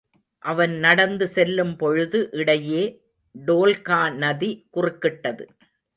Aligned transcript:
அவன் 0.43 0.71
நடந்து 0.77 1.25
செல்லும்பொழுது 1.35 2.19
இடையே 2.31 2.81
டோல்காநதி 3.35 4.51
குறுக்கிட்டது. 4.73 5.45